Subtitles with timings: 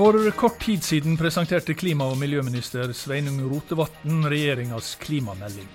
[0.00, 5.66] For kort tid siden presenterte klima- og miljøminister Sveinung Rotevatn regjeringas klimamelding.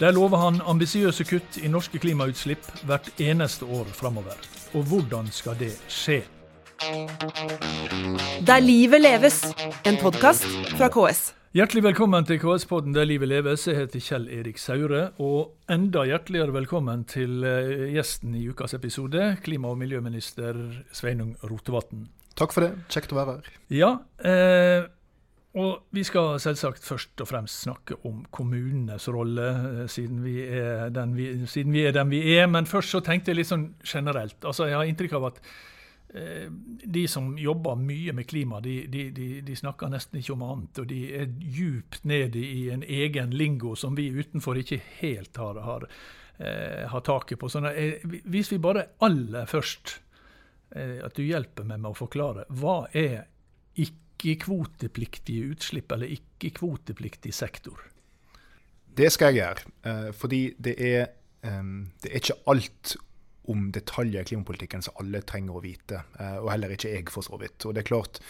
[0.00, 4.34] Der lover han ambisiøse kutt i norske klimautslipp hvert eneste år framover.
[4.74, 6.24] Og hvordan skal det skje?
[8.42, 9.38] Der livet leves,
[9.86, 11.22] en podkast fra KS.
[11.54, 13.68] Hjertelig velkommen til KS-podden Der livet leves.
[13.70, 15.12] Jeg heter Kjell Erik Saure.
[15.22, 20.58] Og enda hjerteligere velkommen til eh, gjesten i ukas episode, klima- og miljøminister
[20.90, 22.08] Sveinung Rotevatn.
[22.38, 22.74] Takk for det.
[22.90, 23.56] Kjekt å være her.
[23.70, 23.90] Ja,
[24.26, 24.90] eh,
[25.54, 30.40] og vi skal selvsagt først og fremst snakke om kommunenes rolle, eh, siden vi,
[31.14, 32.48] vi, siden vi, er den vi er.
[32.50, 34.40] Men først så tenkte jeg litt sånn generelt.
[34.42, 35.38] Altså, Jeg har inntrykk av at
[36.14, 40.42] eh, de som jobber mye med klima, de, de, de, de, snakker nesten ikke om
[40.42, 40.82] annet.
[40.82, 45.62] Og de er djupt nede i en egen lingo som vi utenfor ikke helt har,
[45.62, 45.86] har,
[46.38, 47.48] eh, har taket på.
[47.48, 47.62] Så
[48.26, 50.00] hvis vi bare aller først
[50.74, 52.44] at du hjelper meg med å forklare.
[52.50, 53.28] Hva er
[53.78, 57.78] ikke-kvotepliktige utslipp, eller ikke-kvotepliktig sektor?
[58.94, 59.72] Det skal jeg gjøre.
[59.90, 61.08] Eh, fordi det er,
[61.42, 62.94] det er ikke alt
[63.50, 66.04] om detaljer i klimapolitikken som alle trenger å vite.
[66.18, 67.58] Eh, og heller ikke jeg, for så vidt.
[67.66, 68.20] Og det er klart,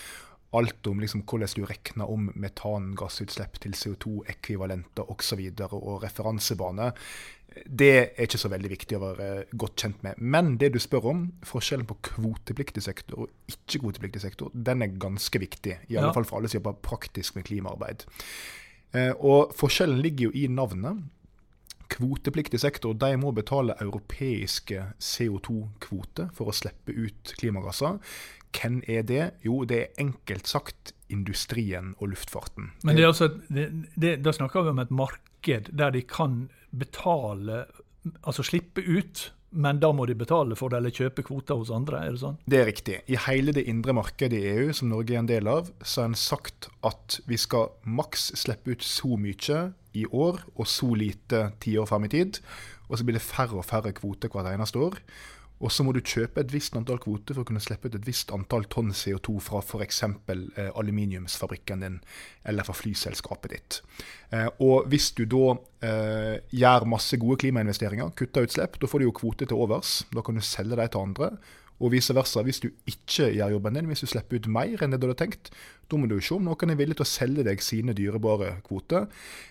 [0.59, 5.41] alt om liksom hvordan du regner om metangassutslipp til CO2-ekvivalenter osv.
[5.41, 6.93] Og, så og referansebane,
[7.67, 10.19] det er ikke så veldig viktig å være godt kjent med.
[10.19, 15.39] Men det du spør om, forskjellen på kvotepliktig sektor og ikke-kvotepliktig sektor, den er ganske
[15.39, 15.79] viktig.
[15.89, 16.15] I alle ja.
[16.17, 18.07] fall for alle som jobber praktisk med klimaarbeid.
[18.95, 21.05] Eh, og forskjellen ligger jo i navnet.
[21.95, 28.01] Kvotepliktig sektor de må betale europeiske CO2-kvoter for å slippe ut klimagasser.
[28.55, 29.23] Hvem er det?
[29.45, 32.73] Jo, det er enkelt sagt industrien og luftfarten.
[32.83, 36.45] Men det er altså, det, det, da snakker vi om et marked der de kan
[36.75, 37.65] betale,
[38.25, 42.01] altså slippe ut, men da må de betale for det eller kjøpe kvoter hos andre?
[42.03, 42.39] er Det sånn?
[42.51, 42.97] Det er riktig.
[43.07, 46.11] I hele det indre markedet i EU, som Norge er en del av, så har
[46.11, 49.61] en sagt at vi skal maks slippe ut så mye
[49.95, 52.43] i år og så lite ti år frem i tid.
[52.91, 54.99] Og så blir det færre og færre kvoter hvert eneste år.
[55.63, 58.07] Og så må du kjøpe et visst antall kvoter for å kunne slippe ut et
[58.07, 60.03] visst antall tonn CO2 fra f.eks.
[60.05, 61.99] Eh, aluminiumsfabrikken din
[62.45, 63.81] eller fra flyselskapet ditt.
[64.35, 65.55] Eh, og hvis du da
[65.87, 70.01] eh, gjør masse gode klimainvesteringer, kutter utslipp, da får du jo kvoter til overs.
[70.13, 71.31] Da kan du selge dem til andre.
[71.83, 74.95] Og vice versa, hvis du ikke gjør jobben din, hvis du slipper ut mer enn
[74.95, 75.51] det du hadde tenkt,
[75.91, 79.09] da må du se om noen er villig til å selge deg sine dyrebare kvoter.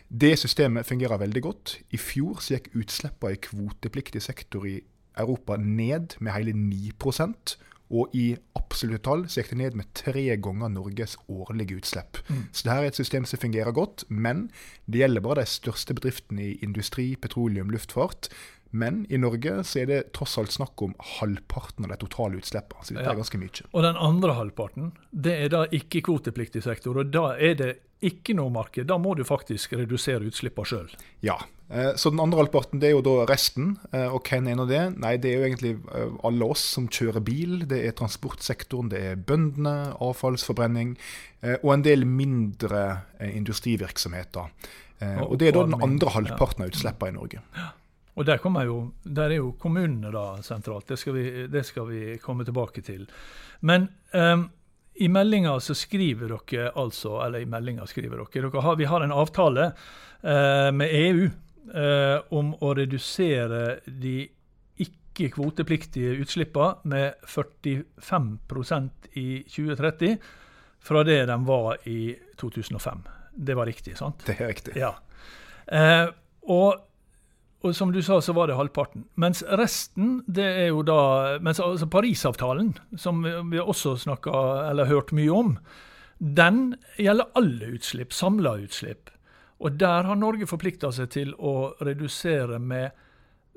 [0.08, 1.76] Det systemet fungerer veldig godt.
[1.92, 4.80] I fjor så gikk utslippene i kvotepliktig sektor i
[5.20, 7.58] Europa ned med hele 9%
[7.94, 12.18] og i absolutte tall så gikk det ned med tre ganger Norges årlige utslipp.
[12.26, 12.48] Mm.
[12.50, 14.48] Så dette er et system som fungerer godt, men
[14.90, 18.32] det gjelder bare de største bedriftene i industri, petroleum, luftfart.
[18.74, 22.82] Men i Norge så er det tross alt snakk om halvparten av de totale utslippene.
[22.82, 23.14] Så dette ja.
[23.14, 23.66] er ganske mye.
[23.70, 26.98] Og den andre halvparten, det er da ikke-kvotepliktig sektor.
[26.98, 27.74] Og da er det
[28.04, 28.90] ikke noe marked.
[28.90, 30.90] Da må du faktisk redusere utslippene sjøl.
[31.22, 31.38] Ja.
[31.74, 33.74] Eh, så den andre halvparten det er jo da resten.
[33.92, 34.82] Eh, og hvem er nå det?
[35.02, 37.64] Nei, det er jo egentlig eh, alle oss som kjører bil.
[37.70, 40.98] Det er transportsektoren, det er bøndene, avfallsforbrenning
[41.58, 42.80] og en del mindre
[43.20, 44.70] industrivirksomheter.
[45.26, 47.42] Og det er da den andre halvparten av utslippene i Norge.
[48.16, 50.88] Og der, jo, der, er jo kommunene da sentralt.
[50.88, 53.04] Det skal, vi, det skal vi komme tilbake til.
[53.68, 54.46] Men um,
[54.96, 59.04] i meldinga så skriver dere altså, eller i meldinga skriver dere, dere har, Vi har
[59.04, 61.28] en avtale uh, med EU
[61.72, 64.28] uh, om å redusere de
[64.84, 70.18] ikke-kvotepliktige utslippene med 45% i 2030
[70.84, 73.04] fra det de var i 2005.
[73.34, 74.26] Det var riktig, sant?
[74.28, 74.76] Det er riktig.
[74.78, 74.96] Ja.
[75.68, 76.10] Eh,
[76.52, 76.90] og
[77.64, 79.06] og som du sa, så var det halvparten.
[79.16, 84.34] Mens resten, det er jo da mens altså Parisavtalen, som vi også snakka
[84.68, 85.54] eller hørt mye om,
[86.20, 89.14] den gjelder alle utslipp, samla utslipp.
[89.60, 92.92] Og der har Norge forplikta seg til å redusere med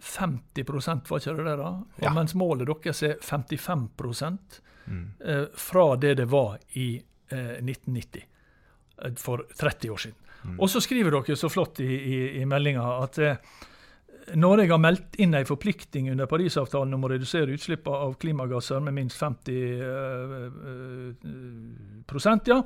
[0.02, 0.64] 50
[1.08, 1.70] var ikke det det da?
[2.04, 2.12] Ja.
[2.12, 3.88] Mens målet deres er 55
[4.86, 5.04] mm.
[5.24, 6.96] Eh, fra det det var i
[7.30, 8.26] eh, 1990.
[9.02, 10.18] Eh, for 30 år siden.
[10.44, 10.60] Mm.
[10.60, 13.40] Og så skriver dere så flott i, i, i meldinga at eh,
[14.34, 18.96] Norge har meldt inn en forplikting under Parisavtalen om å redusere utslippene av klimagasser med
[18.96, 19.52] minst 50
[19.82, 20.46] uh,
[22.10, 22.58] uh, ja.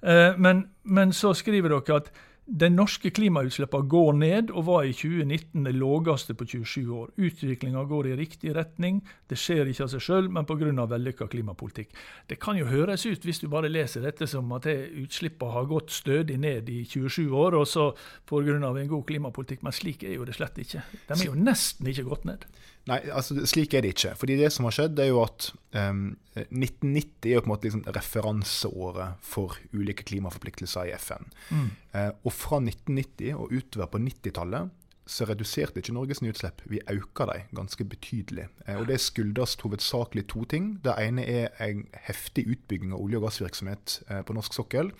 [0.00, 2.10] Uh, men, men, så skriver dere at
[2.50, 7.12] De norske klimautslippene går ned, og var i 2019 det laveste på 27 år.
[7.14, 8.98] Utviklinga går i riktig retning.
[9.30, 10.86] Det skjer ikke av seg sjøl, men pga.
[10.90, 11.94] vellykka klimapolitikk.
[12.26, 15.94] Det kan jo høres ut, hvis du bare leser dette, som at utslippene har gått
[15.94, 17.92] stødig ned i 27 år, og så
[18.26, 18.58] pga.
[18.58, 20.82] en god klimapolitikk, men slik er jo det slett ikke.
[21.06, 22.46] De er jo nesten ikke gått ned.
[22.90, 24.16] Nei, altså slik er det ikke.
[24.18, 26.02] Fordi det som har skjedd, er jo at um,
[26.34, 31.28] 1990 er jo på en måte liksom referanseåret for ulike klimaforpliktelser i FN.
[31.54, 31.68] Mm.
[31.94, 34.74] Uh, og fra 1990 og utover på 90-tallet
[35.06, 36.62] så reduserte ikke Norges utslipp.
[36.70, 38.46] Vi økte dem ganske betydelig.
[38.66, 40.80] Eh, og Det skyldes hovedsakelig to ting.
[40.84, 44.92] Det ene er en heftig utbygging av olje- og gassvirksomhet eh, på norsk sokkel,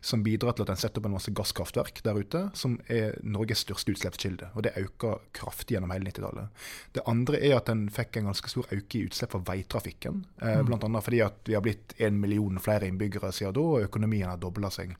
[0.00, 3.64] som bidrar til at en setter opp en masse gasskraftverk der ute, som er Norges
[3.64, 4.50] største utslippskilde.
[4.54, 6.66] Og det øker kraftig gjennom hele 90-tallet.
[6.92, 10.24] Det andre er at en fikk en ganske stor økning i utslipp fra veitrafikken.
[10.42, 10.68] Eh, mm.
[10.68, 11.00] Bl.a.
[11.00, 14.70] fordi at vi har blitt en million flere innbyggere siden da, og økonomien har dobla
[14.74, 14.96] seg.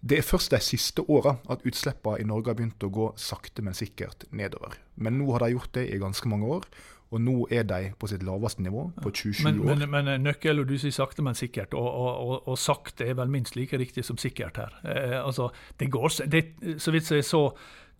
[0.00, 3.64] Det er først de siste åra at utslippene i Norge har begynt å gå sakte,
[3.64, 4.78] men sikkert nedover.
[4.96, 6.68] Men nå har de gjort det i ganske mange år.
[7.10, 9.80] Og nå er de på sitt laveste nivå, på 27 men, år.
[9.82, 11.74] Men, men nøkkel, og du sier sakte, men sikkert.
[11.74, 14.76] Og, og, og, og, sakte er vel minst like riktig som sikkert her.
[14.86, 15.48] Eh, altså,
[15.82, 16.44] det går, det,
[16.78, 17.42] så vidt jeg så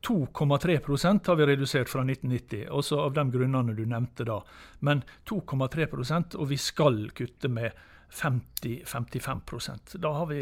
[0.06, 4.38] 2,3% har vi redusert fra 1990, også av de grunnene du nevnte da.
[4.86, 7.74] Men 2,3% og vi skal kutte med
[8.10, 10.40] 50-55% Da har vi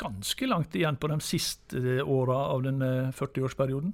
[0.00, 3.92] ganske langt igjen på de siste åra av denne 40-årsperioden.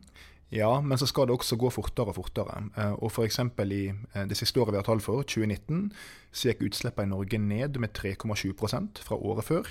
[0.51, 2.57] Ja, men så skal det også gå fortere og fortere.
[2.75, 3.39] Eh, og f.eks.
[3.71, 5.91] i eh, det siste året vi har tall for, 2019,
[6.35, 9.71] så gikk utslippene i Norge ned med 3,7% fra året før.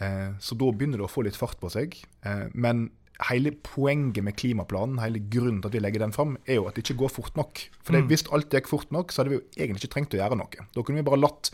[0.00, 1.96] Eh, så da begynner det å få litt fart på seg.
[2.52, 2.90] Men
[3.30, 6.76] hele poenget med klimaplanen, hele grunnen til at vi legger den fram, er jo at
[6.76, 7.64] det ikke går fort nok.
[7.80, 8.08] For mm.
[8.12, 10.68] hvis alt gikk fort nok, så hadde vi jo egentlig ikke trengt å gjøre noe.
[10.76, 11.52] Da kunne vi bare latt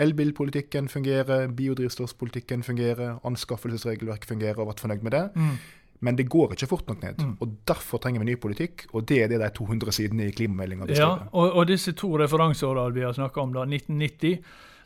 [0.00, 5.24] elbilpolitikken fungerer, biodrivstoffpolitikken fungerer, anskaffelsesregelverk fungerer, og vært fornøyd med det.
[5.38, 5.56] Mm.
[6.04, 7.22] Men det går ikke fort nok ned.
[7.22, 7.36] Mm.
[7.40, 10.88] og Derfor trenger vi ny politikk, og det er det de 200 sidene i klimameldinga
[10.90, 11.24] beskriver.
[11.24, 14.38] Ja, og, og, disse to referanseårene vi har snakka om, da, 1990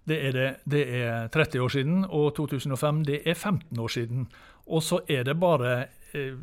[0.08, 4.28] det er, det, det er 30 år siden, og 2005 det er 15 år siden.
[4.72, 5.72] Og så er det bare
[6.16, 6.38] eh,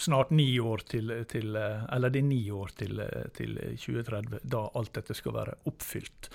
[0.00, 3.02] snart ni år til, til, Eller det er ni år til,
[3.36, 6.30] til 2030, da alt dette skal være oppfylt.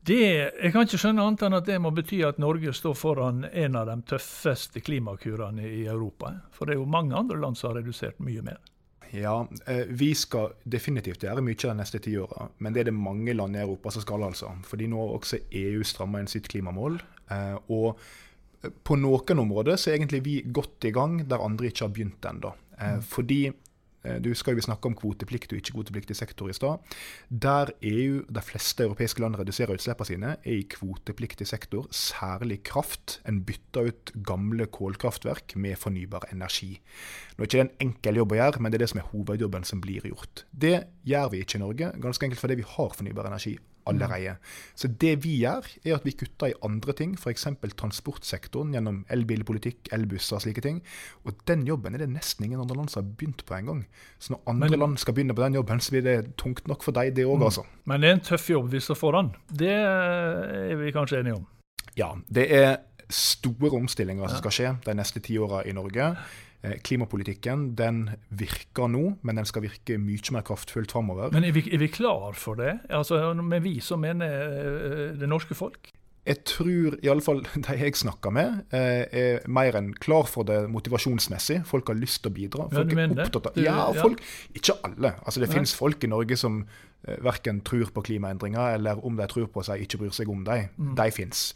[0.00, 0.22] Det,
[0.62, 3.76] jeg kan ikke skjønne annet enn at det må bety at Norge står foran en
[3.76, 6.32] av de tøffeste klimakurene i Europa.
[6.54, 8.60] For det er jo mange andre land som har redusert mye mer.
[9.10, 12.96] Ja, eh, vi skal definitivt gjøre mye de neste ti åra, men det er det
[12.96, 14.24] mange land i Europa som skal.
[14.28, 14.52] altså.
[14.68, 17.00] Fordi nå har også EU stramma inn sitt klimamål.
[17.30, 18.00] Eh, og
[18.84, 22.28] på noen områder så er egentlig vi godt i gang der andre ikke har begynt
[22.32, 22.52] ennå.
[22.78, 23.00] Eh.
[23.00, 23.67] Fordi Eh,
[24.22, 26.82] du husker vi snakka om kvoteplikt og ikke-kvotepliktig sektor i stad.
[27.28, 33.18] Der EU, de fleste europeiske land reduserer utslippene sine, er i kvotepliktig sektor, særlig kraft.
[33.28, 36.74] En bytter ut gamle kålkraftverk med fornybar energi.
[37.36, 39.10] Nå er ikke det en enkel jobb å gjøre, men det er det som er
[39.12, 40.44] hovedjobben som blir gjort.
[40.52, 40.76] Det
[41.08, 43.58] gjør vi ikke i Norge, ganske enkelt fordi vi har fornybar energi
[43.88, 44.36] allerede.
[44.78, 47.46] Så det vi gjør, er at vi kutter i andre ting, f.eks.
[47.78, 50.80] transportsektoren gjennom elbilpolitikk, elbusser og slike ting.
[51.24, 53.84] Og den jobben er det nesten ingen andre land som har begynt på engang.
[54.18, 56.84] Så når andre Men, land skal begynne på den jobben, så blir det tungt nok
[56.86, 57.46] for deg, det òg, mm.
[57.50, 57.64] altså.
[57.84, 59.32] Men det er en tøff jobb hvis du får den.
[59.64, 61.48] Det er vi kanskje enige om?
[61.98, 62.12] Ja.
[62.28, 62.76] Det er
[63.08, 66.12] store omstillinger som skal skje de neste ti åra i Norge.
[66.66, 71.30] Eh, klimapolitikken den virker nå, men den skal virke mye mer kraftfullt framover.
[71.30, 72.80] Men er vi, er vi klar for det?
[72.90, 75.92] Altså, Med vi som mener eh, det norske folk?
[76.26, 81.60] Jeg tror iallfall de jeg snakker med, eh, er mer enn klar for det motivasjonsmessig.
[81.70, 82.68] Folk har lyst til å bidra.
[82.74, 83.68] Folk ja, er opptatt av det?
[83.68, 84.26] Ja, folk,
[84.58, 85.14] ikke alle.
[85.22, 86.64] Altså, det finnes folk i Norge som
[87.22, 90.66] verken tror på klimaendringer, eller om de tror på seg, ikke bryr seg om dem.
[90.74, 90.94] Mm.
[90.98, 91.52] De fins.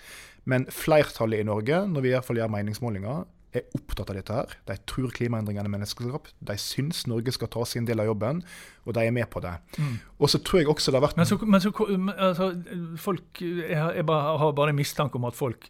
[0.46, 4.32] Men flertallet i Norge, når vi i hvert fall gjør meningsmålinger, er opptatt av dette.
[4.32, 4.56] her.
[4.68, 6.34] De tror klimaendringene er menneskeskapt.
[6.40, 8.42] De syns Norge skal ta sin del av jobben,
[8.86, 9.54] og de er med på det.
[9.78, 9.96] Mm.
[10.18, 11.72] Og så tror jeg også det har vært Men så, men så
[12.16, 12.52] altså,
[12.96, 15.68] folk, jeg, har, jeg har bare mistanke om at folk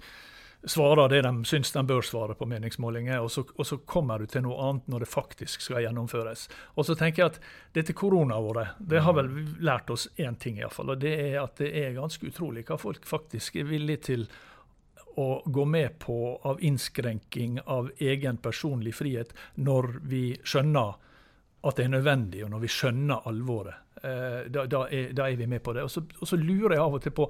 [0.64, 4.30] svarer det de syns de bør svare på meningsmålinger, og så, og så, kommer du
[4.30, 6.46] til noe annet når det faktisk skal gjennomføres.
[6.78, 7.40] Og så tenker jeg at
[7.74, 10.94] dette koronaåret det har vel lært oss én ting, iallfall.
[10.94, 14.50] Og det er at det er ganske utrolig hva folk faktisk er villige til å
[15.44, 20.94] gå med på av innskrenking av egen personlig frihet når vi skjønner
[21.62, 23.82] at det er nødvendig, og når vi skjønner alvoret.
[24.02, 25.84] Eh, da, da, er, da, er, vi med på det.
[25.86, 27.28] Og så, og så, lurer jeg av og til på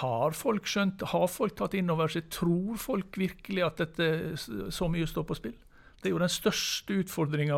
[0.00, 4.88] har folk skjønt, har folk tatt inn over seg, tror folk virkelig at dette så
[4.92, 5.56] mye står på spill?
[6.00, 7.56] Det er jo den største utfordringa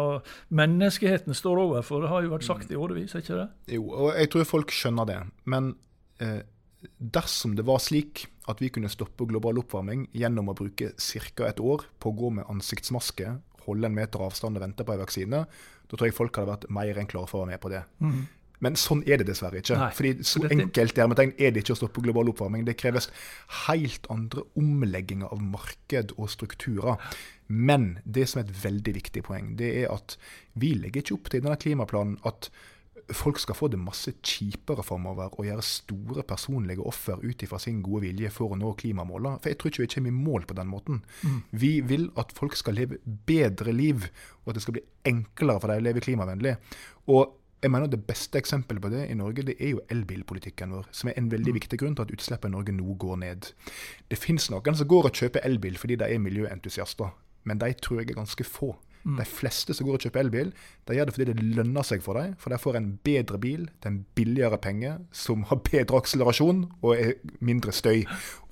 [0.55, 2.03] menneskeheten står overfor.
[2.03, 3.49] Det har jo vært sagt i årevis, er ikke det?
[3.79, 5.19] Jo, og jeg tror folk skjønner det.
[5.51, 5.73] Men
[6.23, 6.41] eh,
[6.99, 11.49] dersom det var slik at vi kunne stoppe global oppvarming gjennom å bruke ca.
[11.49, 13.37] et år på å gå med ansiktsmaske,
[13.67, 16.71] holde en meter avstand og vente på en vaksine, da tror jeg folk hadde vært
[16.73, 17.83] mer enn klare for å være med på det.
[18.03, 18.23] Mm.
[18.63, 19.77] Men sånn er det dessverre ikke.
[19.79, 20.55] Nei, Fordi Så dette...
[20.63, 22.63] enkelt er det ikke å stoppe global oppvarming.
[22.69, 23.09] Det kreves
[23.67, 27.01] helt andre omlegginger av marked og strukturer.
[27.51, 30.15] Men det som er et veldig viktig poeng, det er at
[30.55, 32.53] vi legger ikke opp til denne klimaplanen at
[33.17, 37.83] folk skal få det masse kjipere framover og gjøre store personlige offer ut ifra sin
[37.85, 39.41] gode vilje for å nå klimamålene.
[39.43, 41.03] For jeg tror ikke vi kommer i mål på den måten.
[41.23, 41.39] Mm.
[41.65, 44.09] Vi vil at folk skal leve bedre liv,
[44.43, 46.57] og at det skal bli enklere for dem å leve klimavennlig.
[47.13, 50.89] Og jeg mener Det beste eksempelet på det i Norge det er jo elbilpolitikken vår,
[50.91, 51.59] som er en veldig mm.
[51.61, 53.53] viktig grunn til at utslippene i Norge nå går ned.
[54.11, 57.13] Det finnes noen som går og kjøper elbil fordi de er miljøentusiaster,
[57.47, 58.73] men de tror jeg er ganske få.
[59.03, 59.17] Mm.
[59.19, 60.51] De fleste som går og kjøper elbil,
[60.87, 62.37] de gjør det fordi det lønner seg for dem.
[62.39, 66.91] For de får en bedre bil til en billigere penge, som har bedre akselerasjon og
[66.95, 68.05] er mindre støy.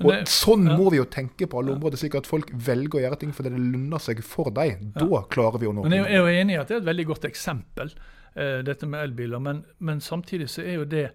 [0.03, 0.77] Og det, Sånn ja.
[0.79, 3.53] må vi jo tenke på alle områder, slik at folk velger å gjøre ting fordi
[3.55, 4.91] det lønner seg for dem.
[4.97, 5.21] Da ja.
[5.31, 7.07] klarer vi å nå Men Jeg er jo enig i at det er et veldig
[7.13, 7.93] godt eksempel,
[8.35, 9.43] uh, dette med elbiler.
[9.45, 11.07] Men, men, samtidig så er jo det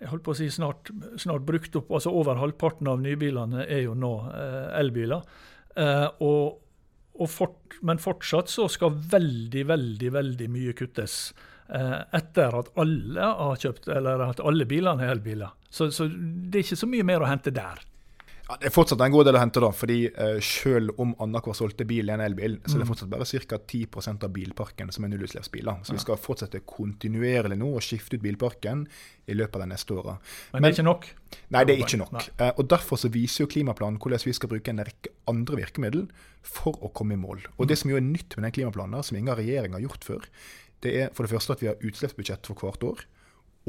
[0.00, 0.90] jeg holdt på å si snart,
[1.22, 1.92] snart brukt opp.
[1.94, 5.24] altså Over halvparten av nybilene er jo nå uh, elbiler.
[5.74, 6.63] Uh, og
[7.30, 11.18] fort, men fortsatt så skal veldig, veldig, veldig mye kuttes
[11.68, 15.54] eh, etter at alle har kjøpt, eller at alle bilene er elbiler.
[15.70, 17.82] Så, så det er ikke så mye mer å hente der.
[18.44, 21.56] Ja, Det er fortsatt en god del å hente, da, fordi uh, selv om annenhver
[21.56, 23.58] solgte bil er en elbil, så er det er fortsatt bare ca.
[23.72, 25.78] 10 av bilparken som er nullutslippsbiler.
[25.80, 25.96] Så ja.
[25.96, 28.84] vi skal fortsette kontinuerlig nå å skifte ut bilparken
[29.24, 30.18] i løpet av de neste åra.
[30.18, 31.08] Men, Men, det er ikke nok?
[31.56, 32.28] Nei, det er ikke nok.
[32.36, 36.28] Uh, og Derfor så viser jo klimaplanen hvordan vi skal bruke en rekke andre virkemidler
[36.44, 37.46] for å komme i mål.
[37.56, 37.70] Og mm.
[37.72, 40.28] Det som jo er nytt med den klimaplanen, som ingen regjering har gjort før,
[40.84, 43.06] det er for det første at vi har utslippsbudsjett for hvert år.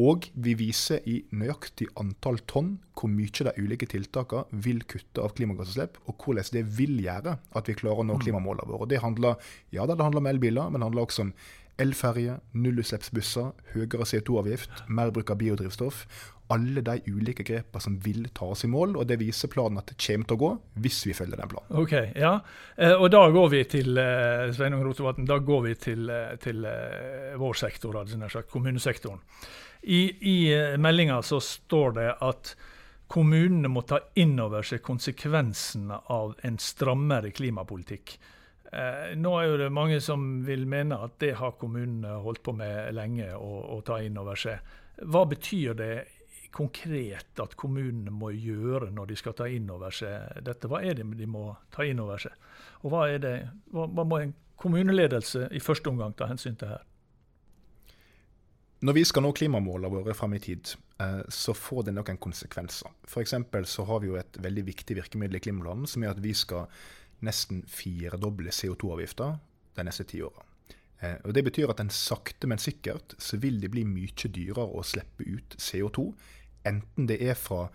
[0.02, 5.36] Og vi viser i nøyaktig antall tonn hvor mye de ulike tiltakene vil kutte av
[5.38, 8.24] klimagassutslipp, og hvordan det vil gjøre at vi klarer å nå mm.
[8.26, 8.84] klimamålene våre.
[8.84, 9.40] Og det handler,
[9.76, 11.36] ja, det handler om elbiler, men det handler også om
[11.82, 16.06] elferje, nullutslippsbusser, høyere CO2-avgift, mer bruk av biodrivstoff.
[16.54, 19.90] Alle de ulike grepene som vil ta oss i mål, og det viser planen at
[19.90, 20.52] det kommer til å gå
[20.86, 21.76] hvis vi følger den planen.
[21.82, 22.36] Ok, ja.
[22.78, 26.68] Eh, og da går vi til eh, Sveinung Rotevatn, da går vi til, eh, til
[27.42, 29.24] vår sektor, altså kommunesektoren.
[29.82, 30.02] I,
[30.32, 30.38] i
[30.78, 32.56] meldinga så står det at
[33.08, 38.18] kommunene må ta inn over seg konsekvensene av en strammere klimapolitikk.
[38.72, 42.94] Eh, nå er det mange som vil mene at det har kommunene holdt på med
[42.98, 44.74] lenge å ta inn over seg.
[45.06, 45.94] Hva betyr det
[46.56, 50.70] konkret at kommunene må gjøre når de skal ta inn over seg dette?
[50.72, 52.34] Hva er det de må ta inn over seg?
[52.84, 53.36] Og hva, det,
[53.76, 56.84] hva, hva må en kommuneledelse i første omgang ta hensyn til her?
[58.86, 62.92] Når vi skal nå klimamålene våre fram i tid, eh, så får det noen konsekvenser.
[63.08, 63.34] F.eks.
[63.72, 66.68] så har vi jo et veldig viktig virkemiddel i klimaplanen, som er at vi skal
[67.26, 69.32] nesten firedoble CO2-avgifta
[69.80, 70.46] de neste ti åra.
[71.00, 74.68] Eh, og det betyr at en sakte, men sikkert så vil det bli mye dyrere
[74.68, 76.12] å slippe ut CO2,
[76.70, 77.70] enten det er fra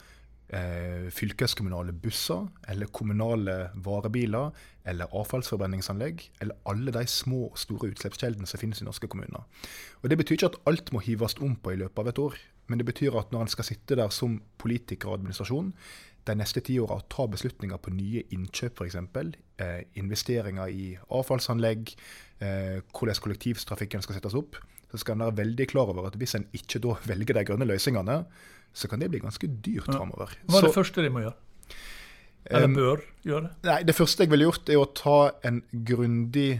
[0.52, 4.50] eh, fylkeskommunale busser, eller kommunale varebiler,
[4.84, 9.44] eller avfallsforbrenningsanlegg, eller alle de små og store utslippskjeldene som finnes i norske kommuner.
[10.02, 12.38] Og Det betyr ikke at alt må hives om på i løpet av et år,
[12.70, 15.72] men det betyr at når en skal sitte der som politiker og administrasjon
[16.28, 18.98] de neste ti åra ta beslutninger på nye innkjøp, f.eks.
[19.60, 21.94] Eh, investeringer i avfallsanlegg,
[22.44, 24.58] eh, hvordan kollektivtrafikken skal settes opp,
[24.90, 27.68] så skal en være veldig klar over at hvis en ikke da velger de grønne
[27.68, 28.24] løsningene,
[28.72, 29.98] så kan det bli ganske dyrt ja.
[29.98, 30.34] framover.
[30.46, 31.36] Hva er det så, første de må gjøre?
[32.50, 33.54] Eller bør gjøre?
[33.66, 36.50] Nei, Det første jeg ville gjort, er å ta en grundig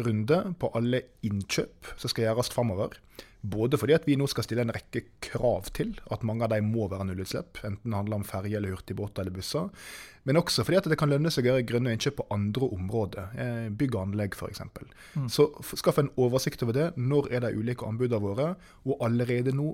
[0.00, 2.96] runde på alle innkjøp som skal gjøres framover.
[3.40, 6.68] Både fordi at vi nå skal stille en rekke krav til at mange av dem
[6.74, 9.70] må være nullutslipp, enten det handler om ferje, eller hurtigbåter eller busser.
[10.28, 13.30] Men også fordi at det kan lønne seg å gjøre grønne innkjøp på andre områder.
[13.40, 14.60] Eh, bygg og anlegg f.eks.
[15.16, 15.30] Mm.
[15.32, 16.90] Så skaff en oversikt over det.
[17.00, 18.50] Når er de ulike anbudene våre?
[18.84, 19.72] Og allerede nå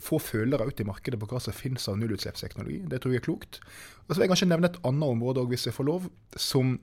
[0.00, 2.80] få følere ut i markedet på hva som finnes av nullutslippsteknologi.
[2.88, 3.60] Det tror jeg er klokt.
[4.06, 6.08] Og så vil jeg kanskje nevne et annet område hvis jeg får lov,
[6.40, 6.78] som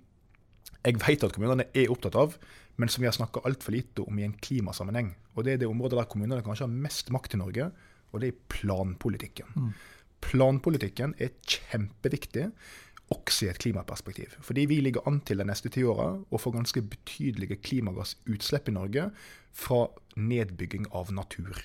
[0.85, 2.37] jeg vet at kommunene er opptatt av,
[2.77, 5.15] men som vi har snakka altfor lite om i en klimasammenheng.
[5.35, 7.71] Og Det er det området der kommunene kanskje har mest makt i Norge,
[8.13, 9.49] og det er planpolitikken.
[9.55, 9.71] Mm.
[10.23, 12.51] Planpolitikken er kjempeviktig,
[13.13, 14.35] også i et klimaperspektiv.
[14.43, 18.75] Fordi vi ligger an til de neste ti åra å få ganske betydelige klimagassutslipp i
[18.75, 19.09] Norge
[19.55, 19.85] fra
[20.19, 21.61] nedbygging av natur.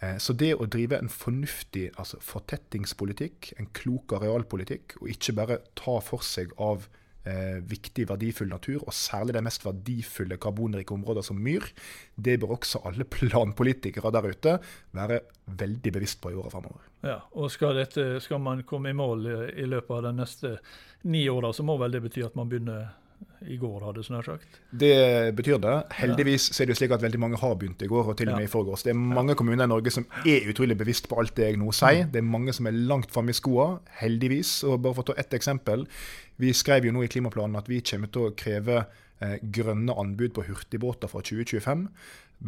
[0.00, 5.60] Eh, så det å drive en fornuftig altså fortettingspolitikk, en klok arealpolitikk, og ikke bare
[5.78, 6.86] ta for seg av
[7.26, 11.66] eh, viktig, verdifull natur, og særlig de mest verdifulle karbonrike områder som myr,
[12.14, 14.54] det bør også alle planpolitikere der ute
[14.94, 15.22] være
[15.58, 16.86] veldig bevisst på i åra framover.
[17.06, 20.56] Ja, og skal, dette, skal, man komme i mål i, i løpet av de neste
[21.10, 22.88] ni åra, så må vel det bety at man begynner
[23.46, 24.58] i går, hadde jeg nær sagt.
[24.82, 24.94] Det
[25.38, 25.74] betyr det.
[25.98, 28.30] Heldigvis så er det jo slik at veldig mange har begynt i går, og til
[28.32, 28.82] og med i forgårs.
[28.86, 31.70] Det er mange kommuner i Norge som er utrolig bevisst på alt det jeg nå
[31.76, 32.08] sier.
[32.10, 33.68] Det er mange som er langt framme i skoa,
[34.00, 34.56] heldigvis.
[34.68, 35.86] Og bare for å ta ett eksempel.
[36.42, 40.34] Vi skrev jo nå i klimaplanen at vi kommer til å kreve eh, grønne anbud
[40.36, 41.86] på hurtigbåter fra 2025.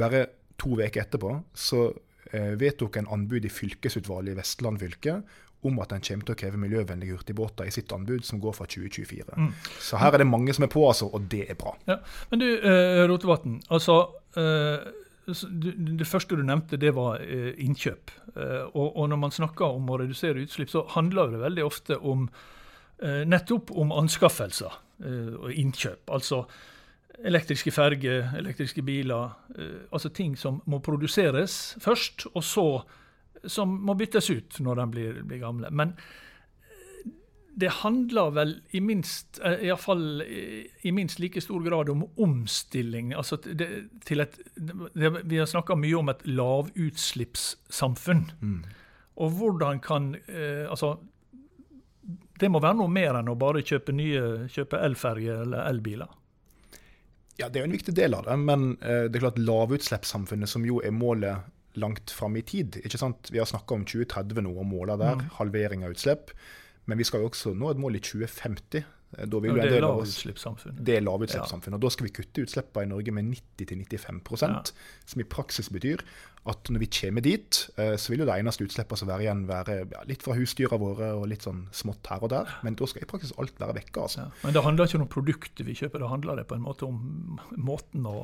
[0.02, 0.26] Bare
[0.61, 1.87] to uker etterpå så
[2.32, 5.20] eh, vedtok en anbud i fylkesutvalget i Vestland fylke
[5.67, 8.69] om at en kommer til å kreve miljøvennlige hurtigbåter i sitt anbud, som går fra
[8.71, 9.37] 2024.
[9.37, 9.50] Mm.
[9.81, 11.75] Så her er det mange som er på, altså, og det er bra.
[11.90, 11.99] Ja.
[12.31, 13.59] Men du, eh, Rotevatn.
[13.69, 14.00] Altså,
[14.40, 14.88] eh,
[15.31, 18.11] det første du nevnte, det var eh, innkjøp.
[18.37, 21.99] Eh, og, og, når man snakker om å redusere utslipp, så handler det veldig ofte
[21.99, 22.29] om
[23.02, 26.11] eh, nettopp om anskaffelser eh, og innkjøp.
[26.11, 26.45] Altså
[27.21, 29.35] elektriske ferger, elektriske biler.
[29.93, 32.64] altså ting som må produseres først, og så
[33.44, 35.70] som må byttes ut når de blir, blir gamle.
[35.70, 35.94] Men
[37.61, 40.23] det handler vel i minst, eh, i, fall,
[40.82, 43.14] i minst like stor grad om omstilling.
[43.14, 43.68] altså det,
[44.11, 48.25] et, det, Vi har snakka mye om et lavutslippssamfunn.
[48.40, 48.62] Mm.
[49.20, 50.99] Og hvordan kan eh, altså
[52.40, 56.09] Det må være noe mer enn å bare kjøpe nye, kjøpe elferger eller elbiler.
[57.37, 60.49] Ja, Det er jo en viktig del av det, men eh, det er klart lavutslippssamfunnet,
[60.49, 62.81] som jo er målet langt fram i tid.
[62.85, 63.31] ikke sant?
[63.31, 65.21] Vi har snakka om 2030 nå, og måla der.
[65.21, 65.29] Mm.
[65.39, 66.33] Halvering av utslipp.
[66.91, 68.87] Men vi skal jo også nå et mål i 2050.
[69.11, 70.83] Da vil det er lavutslippssamfunnet.
[70.87, 71.75] Det er lavutslippssamfunnet.
[71.75, 71.79] Ja.
[71.81, 74.61] Og da skal vi kutte utslippene i Norge med 90-95 ja.
[75.11, 76.05] som i praksis betyr
[76.49, 79.42] at når vi kommer dit, eh, så vil jo det eneste utslippet som være igjen,
[79.49, 82.54] være ja, litt fra husdyra våre og litt sånn smått her og der.
[82.64, 84.06] Men da skal i praksis alt være vekke.
[84.06, 84.25] Altså.
[84.25, 84.28] Ja.
[84.47, 87.37] Men det handler ikke om produktet vi kjøper, det handler det på en måte om
[87.61, 88.14] måten å,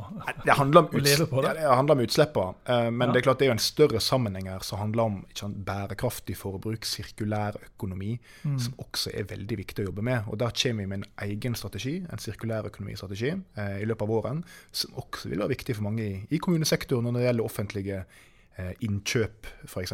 [0.47, 1.43] det handler om å leve på?
[1.45, 1.53] det?
[1.53, 2.63] Ja, det handler om utslippene.
[2.73, 5.21] Eh, men det er klart det er jo en større sammenheng her som handler om
[5.37, 8.15] sant, bærekraftig forbruk, sirkulær økonomi,
[8.49, 8.57] mm.
[8.65, 10.33] som også er veldig viktig å jobbe med.
[10.33, 14.15] Og Der kommer vi med en egen strategi, en sirkulær økonomistrategi, eh, i løpet av
[14.15, 14.43] våren,
[14.73, 18.03] som også vil være viktig for mange i, i kommunesektoren når det gjelder offentlige
[18.85, 19.93] innkjøp, f.eks.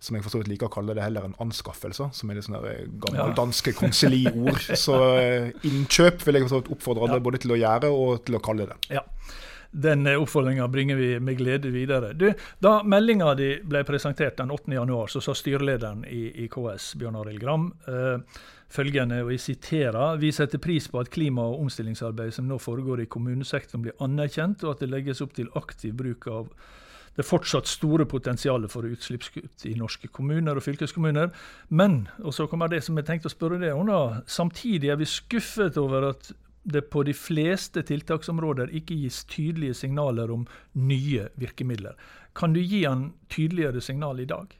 [0.00, 2.46] Som jeg for så vidt liker å kalle det heller en anskaffelse, som er litt
[2.46, 4.62] sånne gamle gammel danske konseliord.
[4.84, 8.22] så eh, innkjøp vil jeg for så vidt oppfordre alle både til å gjøre og
[8.24, 8.78] til å kalle det.
[8.96, 9.04] Ja.
[9.70, 12.14] Den oppfordringa bringer vi med glede videre.
[12.18, 17.20] Du, da meldinga di ble presentert den 8.1, så sa styrelederen i, i KS, Bjørn
[17.20, 18.40] Arild Gram, eh,
[18.70, 23.04] følgende, og jeg siterer Vi setter pris på at klima- og omstillingsarbeidet som nå foregår
[23.04, 26.50] i kommunesektoren blir anerkjent, og at det legges opp til aktiv bruk av
[27.16, 31.32] det er fortsatt store potensialet for utslippskutt i norske kommuner og fylkeskommuner.
[31.68, 35.00] Men, og så kommer det som jeg tenkte å spørre deg om, da, samtidig er
[35.00, 36.30] vi skuffet over at
[36.70, 40.46] det på de fleste tiltaksområder ikke gis tydelige signaler om
[40.76, 41.96] nye virkemidler.
[42.36, 44.59] Kan du gi han tydeligere signal i dag?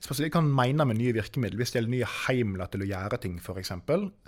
[0.00, 1.58] Spesielt kan mene med nye virkemidler.
[1.60, 3.72] Hvis det gjelder nye heimler til å gjøre ting, f.eks.,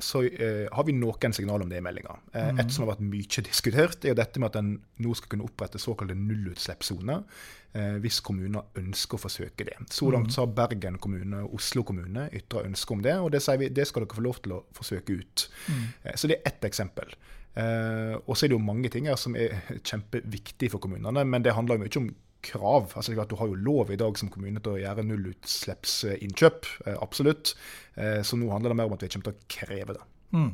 [0.04, 2.18] så eh, har vi noen signaler om det i meldinga.
[2.32, 2.62] Eh, mm.
[2.62, 5.48] Et som har vært mye diskutert, er jo dette med at en nå skal kunne
[5.48, 7.24] opprette såkalte nullutslippssoner.
[7.72, 9.78] Eh, hvis kommuner ønsker å forsøke det.
[9.88, 10.32] Så langt mm.
[10.35, 13.70] så har Bergen kommune og Oslo kommune ytra ønske om det, og det sier vi
[13.72, 15.46] det skal dere få lov til å forsøke ut.
[15.72, 15.87] Mm.
[16.02, 17.16] Eh, så det er ett eksempel.
[17.52, 19.58] Uh, og så er det jo mange ting her som er
[19.88, 22.06] kjempeviktige for kommunene, men det handler jo mye om
[22.42, 22.92] krav.
[22.96, 27.55] Altså, du har jo lov i dag som kommune til å gjøre nullutslippsinnkjøp, eh, absolutt.
[27.94, 30.07] Eh, så nå handler det mer om at vi kommer til å kreve det.
[30.33, 30.52] Mm.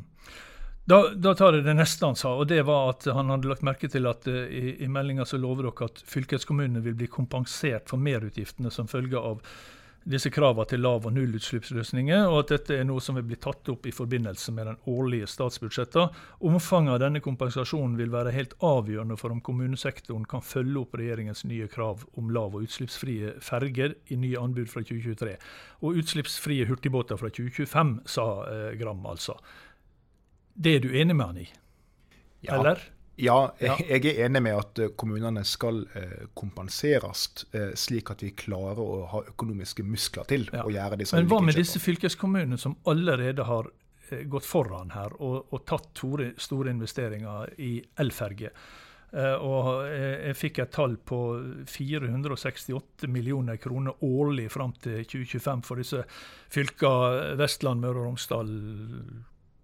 [0.89, 3.65] Da, da, tar jeg det neste han sa, og det var at han hadde lagt
[3.65, 7.91] merke til at uh, i, i meldinga så lover dere at fylkeskommunene vil bli kompensert
[7.91, 9.43] for merutgiftene som følge av
[10.09, 13.69] disse kravene til lav- og nullutslippsløsninger, og at dette er noe som vil bli tatt
[13.69, 16.17] opp i forbindelse med den årlige statsbudsjettet.
[16.49, 21.45] Omfanget av denne kompensasjonen vil være helt avgjørende for om kommunesektoren kan følge opp regjeringens
[21.49, 25.37] nye krav om lav- og utslippsfrie ferger i nye anbud fra 2023.
[25.85, 29.37] Og utslippsfrie hurtigbåter fra 2025, sa eh, Gram altså.
[30.59, 31.49] Det er du enig med han i?
[32.47, 32.57] Ja.
[32.57, 32.81] Eller?
[33.19, 38.31] Ja, jeg er enig med at eh, kommunene skal eh, kompenseres, eh, slik at vi
[38.37, 40.63] klarer å ha økonomiske muskler til ja.
[40.63, 43.71] å gjøre disse Men hva med disse fylkeskommunene som allerede har
[44.09, 48.55] gått foran her og, og tatt store, store, investeringer i elferger?
[49.09, 51.17] og jeg fikk et tall på
[51.65, 56.03] 468 millioner kroner årlig fram til 2025 for disse
[56.53, 58.51] fylkene Vestland, Møre og Romsdal,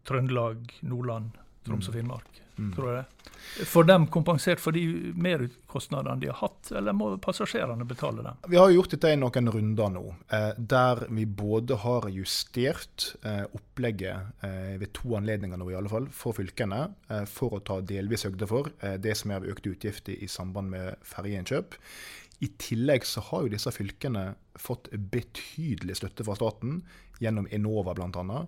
[0.09, 1.99] Trøndelag, Nordland, Troms og mm.
[1.99, 2.71] Finnmark mm.
[2.75, 3.31] tror jeg det.
[3.65, 4.81] Får de kompensert for de
[5.21, 8.39] merkostnadene de har hatt, eller må passasjerene betale dem?
[8.51, 13.45] Vi har gjort dette i noen runder nå, eh, der vi både har justert eh,
[13.45, 16.81] opplegget eh, ved to anledninger nå i alle fall, for fylkene,
[17.31, 21.07] for å ta delvis høgde for det som er av økte utgifter i samband med
[21.07, 21.77] ferjeinnkjøp.
[22.43, 26.81] I tillegg så har jo disse fylkene fått betydelig støtte fra staten,
[27.23, 28.41] gjennom Enova bl.a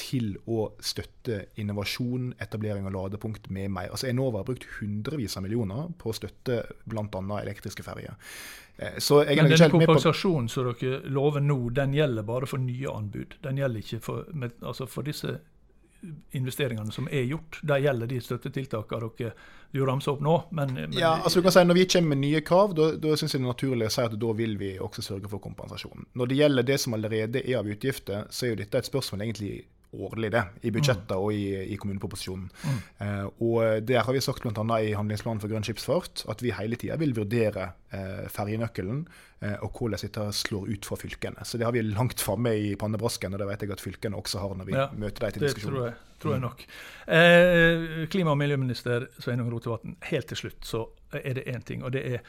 [0.00, 3.92] til å støtte innovasjon, etablering av ladepunkt med mer.
[3.92, 7.22] Altså Enova har brukt hundrevis av millioner på å støtte bl.a.
[7.42, 8.16] elektriske ferjer.
[8.80, 8.98] Eh,
[9.36, 13.36] Men den kompensasjonen som dere lover nå, den gjelder bare for nye anbud?
[13.44, 15.38] Den gjelder ikke for, med, altså for disse
[16.32, 17.60] investeringene som er gjort.
[17.62, 19.32] De gjelder de støttetiltakene dere
[19.70, 20.36] du ramser opp nå.
[20.56, 23.16] Men, men, ja, altså du kan si Når vi kommer med nye krav, da, da
[23.16, 26.08] synes jeg det er naturlig å si at da vil vi også sørge for kompensasjon.
[26.18, 29.26] Når det gjelder det som allerede er av utgifter, så er jo dette et spørsmål
[29.28, 29.52] egentlig
[29.92, 31.18] årlig, det, i budsjettet mm.
[31.18, 32.46] og i, i kommuneproposisjonen.
[32.62, 32.76] Mm.
[33.06, 34.78] Eh, og Der har vi sagt bl.a.
[34.78, 39.02] i handlingsplanen for grønn skipsfart at vi hele tida vil vurdere eh, ferjenøkkelen
[39.40, 41.42] eh, og hvordan dette slår ut for fylkene.
[41.44, 44.44] Så det har vi langt framme i pannebrasken, og det vet jeg at fylkene også
[44.44, 45.74] har når vi ja, møter dem til diskusjon.
[45.74, 46.46] Det tror jeg, tror jeg mm.
[46.46, 46.64] nok.
[47.18, 50.86] Eh, klima- og miljøminister Sveinung Rotevatn, helt til slutt så
[51.18, 52.22] er det én ting, og det er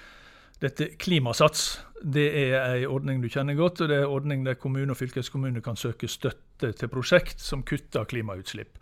[0.62, 4.58] dette Klimasats det er en ordning du kjenner godt, og det er en ordning der
[4.58, 8.82] kommune og fylkeskommune kan søke støtte til prosjekt som kutter klimautslipp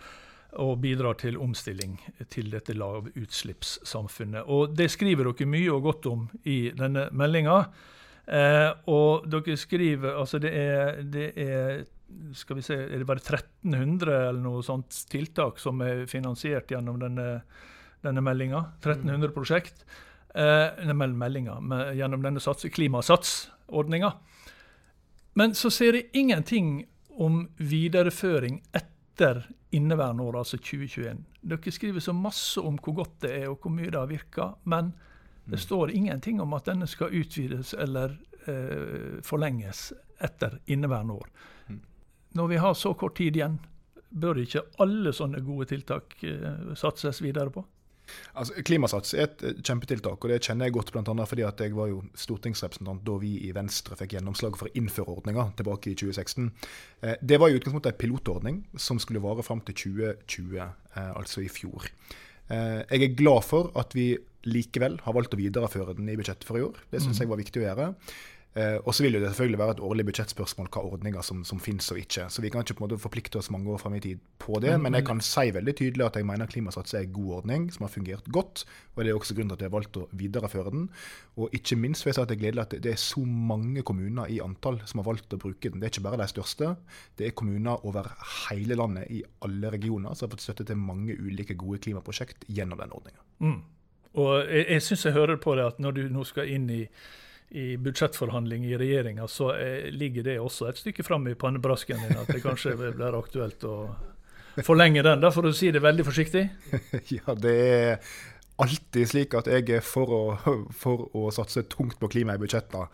[0.59, 1.99] og bidrar til omstilling
[2.31, 4.47] til dette lavutslippssamfunnet.
[4.47, 7.59] Og Det skriver dere mye og godt om i denne meldinga.
[8.25, 11.85] Eh, og dere skriver altså det er, det er
[12.33, 16.97] skal vi se, er det bare 1300 eller noe sånt tiltak som er finansiert gjennom
[17.01, 17.41] denne,
[18.01, 18.63] denne meldinga?
[18.81, 19.85] 1300 prosjekt
[20.39, 24.13] eh, meldinger med, gjennom denne sats, Klimasatsordninga.
[25.39, 26.85] Men så ser jeg ingenting
[27.19, 29.43] om videreføring etter
[29.75, 31.21] inneværende år, altså 2021.
[31.51, 34.49] Dere skriver så masse om hvor godt det er og hvor mye det har virka,
[34.63, 34.93] men
[35.45, 35.65] det mm.
[35.65, 41.29] står ingenting om at denne skal utvides eller eh, forlenges etter inneværende år.
[41.67, 41.81] Mm.
[42.39, 43.59] Når vi har så kort tid igjen,
[44.09, 47.65] bør ikke alle sånne gode tiltak eh, satses videre på?
[48.33, 51.25] Altså, Klimasats er et kjempetiltak, og det kjenner jeg godt bl.a.
[51.29, 55.17] fordi at jeg var jo stortingsrepresentant da vi i Venstre fikk gjennomslag for å innføre
[55.17, 56.49] ordninga tilbake i 2016.
[57.01, 61.45] Eh, det var i utgangspunktet en pilotordning som skulle vare fram til 2020, eh, altså
[61.45, 61.89] i fjor.
[62.49, 64.11] Eh, jeg er glad for at vi
[64.49, 66.77] likevel har valgt å videreføre den i budsjettet for i år.
[66.91, 67.23] Det syns mm.
[67.23, 67.87] jeg var viktig å gjøre.
[68.57, 71.85] Uh, og så vil det selvfølgelig være et årlig budsjettspørsmål hva ordninger som, som finnes
[71.93, 72.25] og ikke.
[72.33, 74.57] Så vi kan ikke på en måte forplikte oss mange år fram i tid på
[74.63, 74.71] det.
[74.73, 77.67] Men, men jeg kan si veldig tydelig at jeg mener Klimasats er en god ordning
[77.75, 78.65] som har fungert godt.
[78.95, 80.89] Og det er også grunnen til at jeg har valgt å videreføre den.
[81.37, 83.85] Og ikke minst vil jeg si at det er gledelig at det er så mange
[83.85, 85.77] kommuner i antall som har valgt å bruke den.
[85.77, 86.73] Det er ikke bare de største.
[87.21, 88.09] Det er kommuner over
[88.49, 92.81] hele landet i alle regioner som har fått støtte til mange ulike gode klimaprosjekt gjennom
[92.81, 93.21] den ordninga.
[93.45, 93.59] Mm.
[94.17, 96.83] Og jeg, jeg syns jeg hører på det at når du nå skal inn i
[97.49, 102.19] i budsjettforhandling i regjeringa, så eh, ligger det også et stykke fram i pannebrasken din
[102.21, 103.77] at det kanskje blir aktuelt å
[104.65, 106.45] forlenge den, da, for å si det veldig forsiktig?
[107.15, 108.11] ja, det er
[108.59, 110.21] alltid slik at jeg er for å,
[110.75, 112.89] for å satse tungt på klima i budsjettene.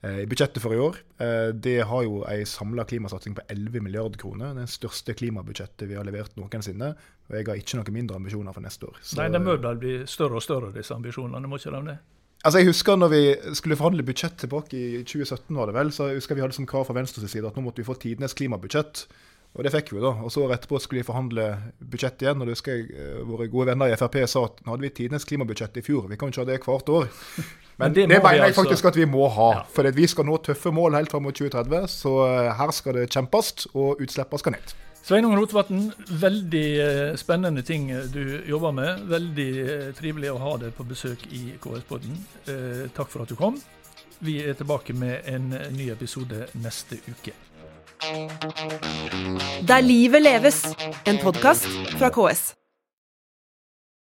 [0.00, 3.82] Eh, I budsjettet for i år eh, det har jo en samla klimasatsing på 11
[3.82, 4.54] milliarder kroner.
[4.54, 6.92] Det største klimabudsjettet vi har levert noensinne.
[7.28, 9.00] Og jeg har ikke noen mindre ambisjoner for neste år.
[9.02, 11.98] Så, Nei, det bør bli større og større, disse ambisjonene, må ikke de det?
[12.48, 13.22] Altså Jeg husker når vi
[13.58, 16.68] skulle forhandle budsjett tilbake i 2017, var det vel, så jeg husker vi hadde som
[16.68, 19.02] krav fra Venstres side at nå måtte vi få tidenes klimabudsjett.
[19.52, 20.14] Og det fikk vi da.
[20.24, 21.44] Og så året etterpå skulle vi forhandle
[21.92, 22.40] budsjett igjen.
[22.40, 24.92] Og det husker jeg eh, våre gode venner i Frp sa at nå hadde vi
[24.96, 26.08] tidenes klimabudsjett i fjor.
[26.08, 27.08] Vi kan ikke ha det hvert år.
[27.80, 28.62] Men, det, det mener jeg altså.
[28.62, 29.50] faktisk at vi må ha.
[29.58, 29.62] Ja.
[29.74, 31.84] For vi skal nå tøffe mål helt fram mot 2030.
[31.92, 34.78] Så eh, her skal det kjempes, og utslippene skal ned.
[35.02, 35.88] Sveinung Rotevatn,
[36.20, 39.06] veldig eh, spennende ting du jobber med.
[39.08, 42.18] Veldig eh, trivelig å ha deg på besøk i KS-podden.
[42.50, 43.56] Eh, takk for at du kom.
[44.20, 47.36] Vi er tilbake med en ny episode neste uke.
[49.68, 50.62] Der livet leves,
[51.06, 52.57] en podkast fra KS.